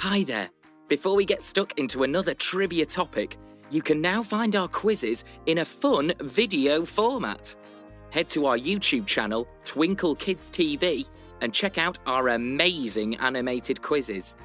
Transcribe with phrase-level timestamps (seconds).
[0.00, 0.48] Hi there.
[0.86, 3.36] Before we get stuck into another trivia topic,
[3.68, 7.56] you can now find our quizzes in a fun video format.
[8.10, 11.08] Head to our YouTube channel, Twinkl Kids TV,
[11.40, 14.36] and check out our amazing animated quizzes.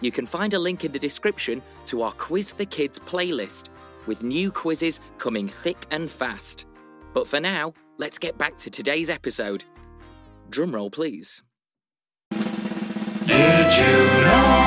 [0.00, 3.68] You can find a link in the description to our Quiz for Kids playlist,
[4.06, 6.66] with new quizzes coming thick and fast.
[7.14, 9.64] But for now, let's get back to today's episode.
[10.50, 11.42] Drumroll, please.
[13.26, 14.59] Did you know?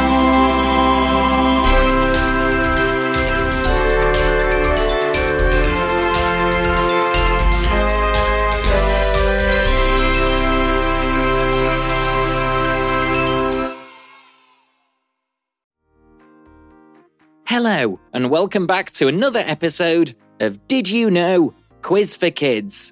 [17.65, 22.91] Hello, and welcome back to another episode of Did You Know Quiz for Kids.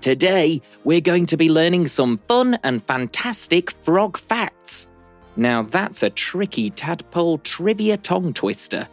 [0.00, 4.86] Today, we're going to be learning some fun and fantastic frog facts.
[5.34, 8.86] Now, that's a tricky tadpole trivia tongue twister.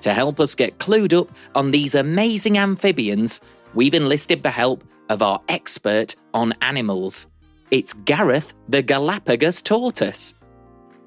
[0.00, 3.40] To help us get clued up on these amazing amphibians,
[3.72, 7.28] we've enlisted the help of our expert on animals.
[7.70, 10.34] It's Gareth the Galapagos tortoise.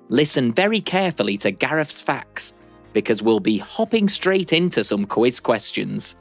[0.08, 2.54] Listen very carefully to Gareth's facts
[2.98, 6.16] because we'll be hopping straight into some quiz questions.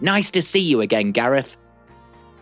[0.00, 1.56] Nice to see you again, Gareth.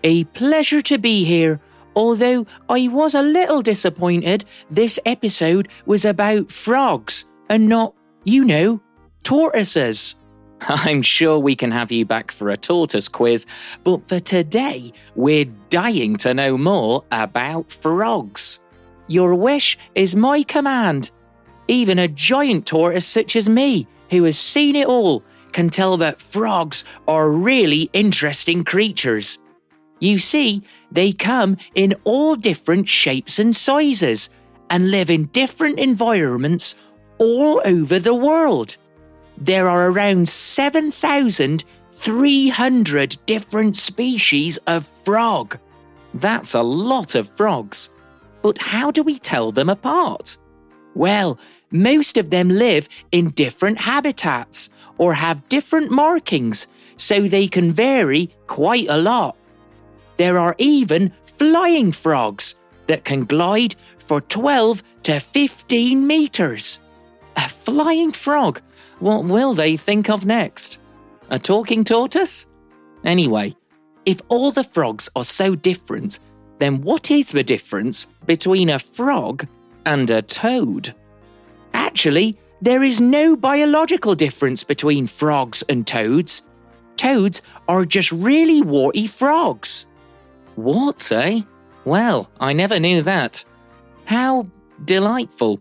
[0.04, 1.60] A pleasure to be here,
[1.94, 7.92] although I was a little disappointed this episode was about frogs and not,
[8.24, 8.80] you know,
[9.22, 10.14] tortoises.
[10.62, 13.44] I'm sure we can have you back for a tortoise quiz,
[13.82, 18.60] but for today, we're dying to know more about frogs.
[19.08, 21.10] Your wish is my command.
[21.68, 26.20] Even a giant tortoise such as me, who has seen it all, can tell that
[26.20, 29.38] frogs are really interesting creatures.
[30.00, 34.28] You see, they come in all different shapes and sizes
[34.68, 36.74] and live in different environments
[37.18, 38.76] all over the world.
[39.38, 45.58] There are around 7,300 different species of frog.
[46.12, 47.88] That's a lot of frogs.
[48.42, 50.36] But how do we tell them apart?
[50.94, 51.38] Well,
[51.70, 58.30] most of them live in different habitats or have different markings, so they can vary
[58.46, 59.36] quite a lot.
[60.16, 62.54] There are even flying frogs
[62.86, 66.78] that can glide for 12 to 15 meters.
[67.36, 68.60] A flying frog?
[69.00, 70.78] What will they think of next?
[71.30, 72.46] A talking tortoise?
[73.02, 73.56] Anyway,
[74.06, 76.20] if all the frogs are so different,
[76.58, 79.48] then what is the difference between a frog
[79.86, 80.94] and a toad?
[81.72, 86.42] Actually, there is no biological difference between frogs and toads.
[86.96, 89.86] Toads are just really warty frogs.
[90.54, 91.42] What, eh?
[91.84, 93.44] Well, I never knew that.
[94.06, 94.46] How
[94.84, 95.60] delightful.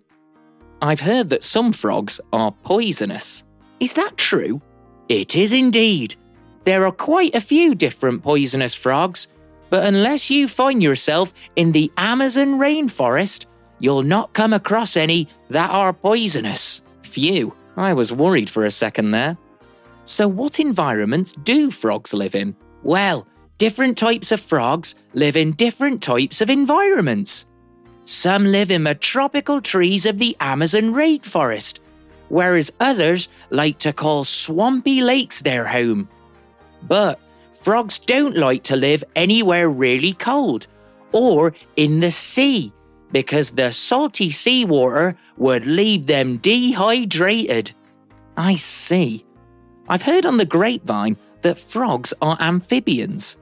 [0.81, 3.43] I've heard that some frogs are poisonous.
[3.79, 4.61] Is that true?
[5.09, 6.15] It is indeed.
[6.63, 9.27] There are quite a few different poisonous frogs,
[9.69, 13.45] but unless you find yourself in the Amazon rainforest,
[13.79, 16.81] you'll not come across any that are poisonous.
[17.03, 19.37] Phew, I was worried for a second there.
[20.05, 22.55] So, what environments do frogs live in?
[22.83, 27.45] Well, different types of frogs live in different types of environments.
[28.05, 31.79] Some live in the tropical trees of the Amazon rainforest,
[32.27, 36.09] whereas others like to call swampy lakes their home.
[36.81, 37.19] But
[37.53, 40.67] frogs don't like to live anywhere really cold
[41.13, 42.73] or in the sea
[43.13, 47.71] because the salty seawater would leave them dehydrated.
[48.35, 49.23] I see.
[49.87, 53.37] I've heard on the grapevine that frogs are amphibians.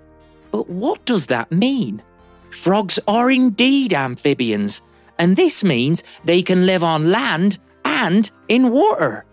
[0.52, 2.04] But what does that mean?
[2.50, 4.82] Frogs are indeed amphibians,
[5.18, 9.24] and this means they can live on land and in water.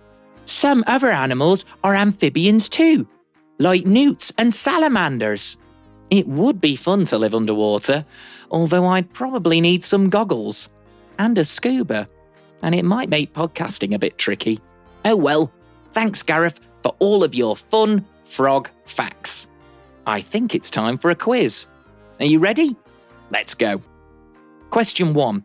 [0.44, 3.08] Some other animals are amphibians too,
[3.58, 5.56] like newts and salamanders.
[6.10, 8.06] It would be fun to live underwater,
[8.50, 10.68] although I'd probably need some goggles
[11.18, 12.08] and a scuba,
[12.62, 14.60] and it might make podcasting a bit tricky.
[15.04, 15.52] Oh well,
[15.92, 19.48] thanks, Gareth, for all of your fun frog facts.
[20.06, 21.66] I think it's time for a quiz.
[22.20, 22.76] Are you ready?
[23.30, 23.82] Let's go.
[24.70, 25.44] Question 1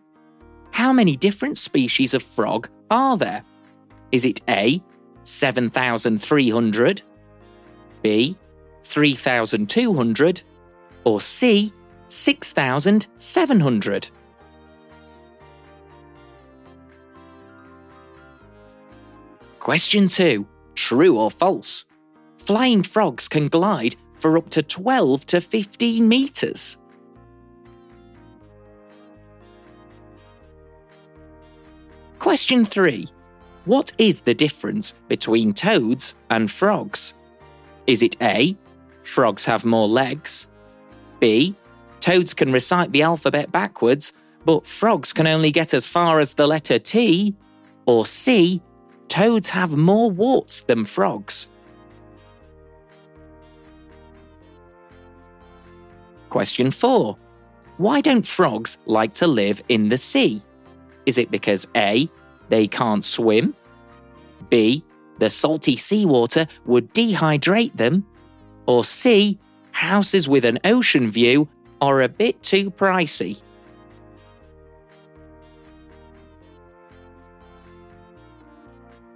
[0.71, 3.43] How many different species of frog are there?
[4.11, 4.81] Is it A,
[5.23, 7.01] 7,300,
[8.01, 8.37] B,
[8.83, 10.43] 3,200,
[11.05, 11.73] or C,
[12.13, 14.09] 6,700?
[19.59, 20.45] Question 2
[20.75, 21.85] True or false?
[22.37, 26.77] Flying frogs can glide for up to 12 to 15 metres.
[32.19, 33.07] Question 3.
[33.65, 37.15] What is the difference between toads and frogs?
[37.87, 38.55] Is it A.
[39.01, 40.47] Frogs have more legs?
[41.19, 41.55] B.
[42.03, 44.11] Toads can recite the alphabet backwards,
[44.43, 47.33] but frogs can only get as far as the letter T?
[47.85, 48.61] Or C.
[49.07, 51.47] Toads have more warts than frogs?
[56.29, 57.15] Question 4.
[57.77, 60.41] Why don't frogs like to live in the sea?
[61.05, 62.09] Is it because A.
[62.49, 63.55] They can't swim?
[64.49, 64.83] B.
[65.19, 68.05] The salty seawater would dehydrate them?
[68.65, 69.39] Or C.
[69.71, 71.47] Houses with an ocean view
[71.83, 73.41] are a bit too pricey?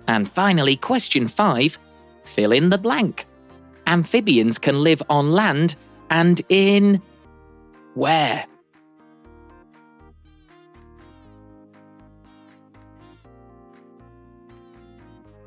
[0.06, 1.80] And finally, question 5
[2.24, 3.26] fill in the blank.
[3.88, 5.78] Amphibians can live on land
[6.10, 7.02] and in.
[7.94, 8.46] Where?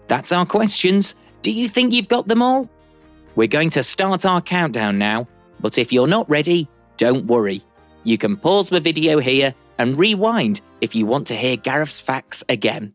[0.09, 1.15] That's our questions.
[1.43, 2.71] Do you think you've got them all?
[3.37, 5.29] We're going to start our countdown now,
[5.61, 6.67] but if you're not ready,
[7.01, 7.63] don't worry.
[8.05, 12.45] You can pause the video here and rewind if you want to hear Gareth's facts
[12.47, 12.95] again.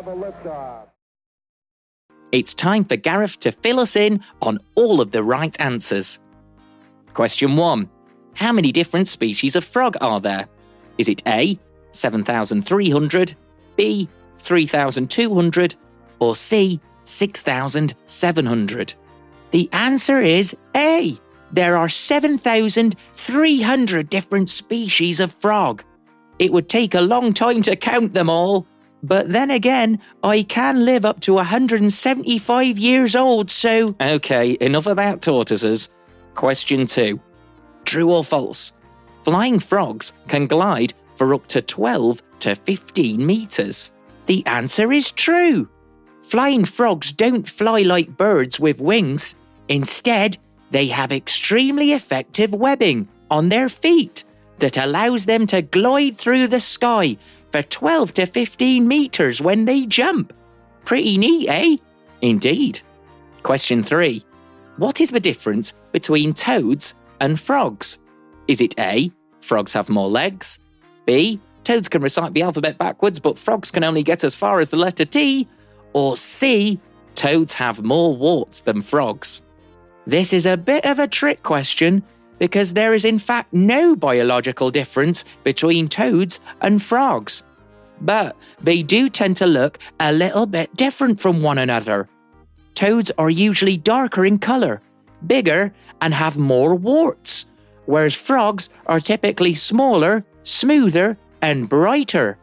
[0.00, 0.86] Have a liftoff.
[2.32, 6.20] It's time for Gareth to fill us in on all of the right answers.
[7.12, 7.90] Question 1.
[8.34, 10.48] How many different species of frog are there?
[10.96, 11.58] Is it A,
[11.90, 13.34] 7,300,
[13.76, 14.08] B,
[14.38, 15.74] 3,200,
[16.18, 18.94] or C, 6,700?
[19.50, 21.18] The answer is A.
[21.52, 25.84] There are 7,300 different species of frog.
[26.38, 28.66] It would take a long time to count them all.
[29.02, 33.94] But then again, I can live up to 175 years old, so.
[34.00, 35.88] Okay, enough about tortoises.
[36.34, 37.18] Question 2.
[37.84, 38.72] True or false?
[39.24, 43.92] Flying frogs can glide for up to 12 to 15 metres.
[44.26, 45.68] The answer is true.
[46.22, 49.34] Flying frogs don't fly like birds with wings.
[49.68, 50.38] Instead,
[50.70, 54.24] they have extremely effective webbing on their feet
[54.58, 57.16] that allows them to glide through the sky
[57.52, 60.32] for 12 to 15 metres when they jump.
[60.84, 61.76] Pretty neat, eh?
[62.22, 62.80] Indeed.
[63.42, 64.22] Question 3.
[64.76, 67.98] What is the difference between toads and frogs?
[68.48, 69.10] Is it A.
[69.40, 70.58] Frogs have more legs?
[71.06, 71.40] B.
[71.64, 74.76] Toads can recite the alphabet backwards, but frogs can only get as far as the
[74.76, 75.48] letter T?
[75.92, 76.80] Or C.
[77.14, 79.42] Toads have more warts than frogs?
[80.06, 82.02] This is a bit of a trick question
[82.40, 87.44] because there is in fact no biological difference between toads and frogs.
[88.00, 92.08] But they do tend to look a little bit different from one another.
[92.74, 94.80] Toads are usually darker in colour,
[95.24, 97.44] bigger, and have more warts,
[97.84, 102.38] whereas frogs are typically smaller, smoother, and brighter.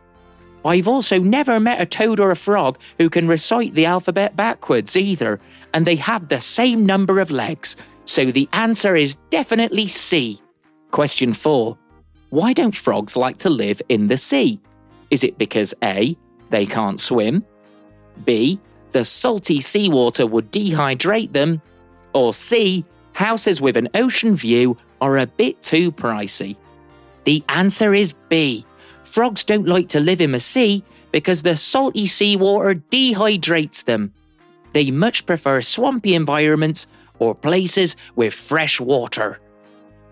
[0.64, 4.96] I've also never met a toad or a frog who can recite the alphabet backwards
[4.96, 5.40] either,
[5.74, 7.76] and they have the same number of legs,
[8.08, 10.40] so the answer is definitely C.
[10.92, 11.78] Question 4.
[12.30, 14.62] Why don't frogs like to live in the sea?
[15.12, 16.18] Is it because A.
[16.50, 17.46] They can't swim?
[18.24, 18.62] B.
[18.94, 21.62] The salty seawater would dehydrate them?
[22.14, 22.86] Or C.
[23.12, 26.56] Houses with an ocean view are a bit too pricey?
[27.26, 28.66] The answer is B.
[29.04, 34.14] Frogs don't like to live in the sea because the salty seawater dehydrates them.
[34.72, 36.88] They much prefer swampy environments
[37.20, 39.40] or places with fresh water.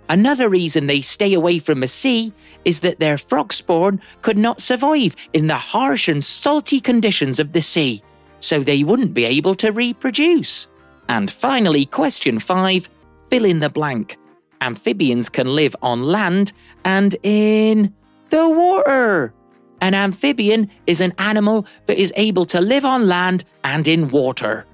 [0.07, 2.31] Another reason they stay away from the sea
[2.63, 7.53] is that their frog spawn could not survive in the harsh and salty conditions of
[7.53, 8.03] the sea,
[8.39, 10.67] so they wouldn't be able to reproduce.
[11.09, 12.89] And finally, question 5
[13.29, 14.17] fill in the blank.
[14.61, 17.93] Amphibians can live on land and in
[18.29, 19.33] the water.
[19.81, 24.65] An amphibian is an animal that is able to live on land and in water.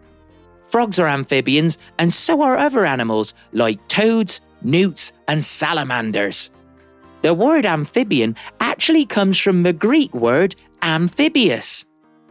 [0.71, 6.49] Frogs are amphibians, and so are other animals like toads, newts, and salamanders.
[7.23, 11.83] The word amphibian actually comes from the Greek word amphibious.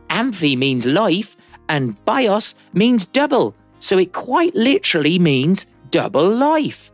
[0.09, 1.37] Amphi means life,
[1.69, 6.91] and bios means double, so it quite literally means double life.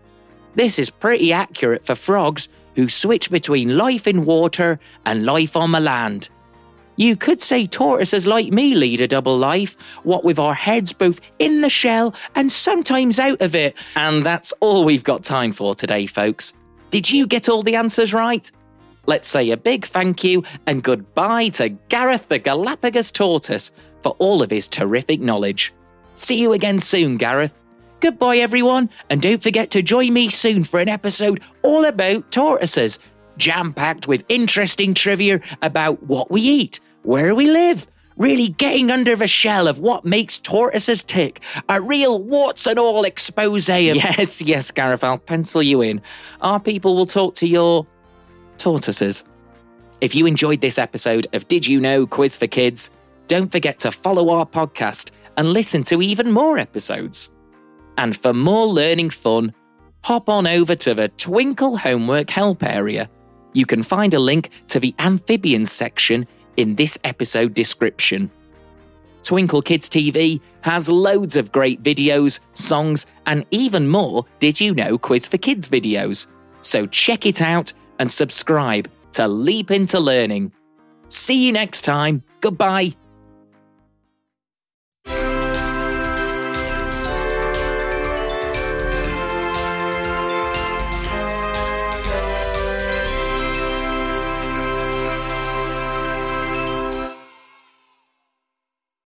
[0.56, 5.70] This is pretty accurate for frogs, who switch between life in water and life on
[5.70, 6.28] the land.
[6.96, 11.20] You could say tortoises like me lead a double life, what with our heads both
[11.38, 13.76] in the shell and sometimes out of it.
[13.94, 16.54] And that's all we've got time for today, folks.
[16.90, 18.50] Did you get all the answers right?
[19.06, 23.70] Let's say a big thank you and goodbye to Gareth the Galapagos tortoise
[24.02, 25.72] for all of his terrific knowledge.
[26.14, 27.56] See you again soon, Gareth.
[28.00, 32.98] Goodbye, everyone, and don't forget to join me soon for an episode all about tortoises,
[33.36, 37.86] jam packed with interesting trivia about what we eat, where we live,
[38.16, 41.40] really getting under the shell of what makes tortoises tick.
[41.68, 43.76] A real warts and all expose of.
[43.96, 46.02] Yes, yes, Gareth, I'll pencil you in.
[46.40, 47.86] Our people will talk to your
[48.58, 49.22] tortoises.
[50.00, 52.90] If you enjoyed this episode of Did You Know Quiz for Kids,
[53.28, 57.30] don't forget to follow our podcast and listen to even more episodes.
[57.98, 59.54] And for more learning fun,
[60.02, 63.08] hop on over to the Twinkl Homework Help area.
[63.52, 68.30] You can find a link to the amphibians section in this episode description.
[69.22, 74.98] Twinkl Kids TV has loads of great videos, songs, and even more Did You Know
[74.98, 76.26] Quiz for Kids videos.
[76.62, 80.52] So check it out and subscribe to Leap Into Learning.
[81.08, 82.22] See you next time.
[82.40, 82.94] Goodbye.